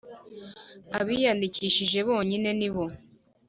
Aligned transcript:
Abiyandikishije 0.99 1.97
bonyine 2.07 2.49
ni 2.59 2.69
bo 2.73 2.85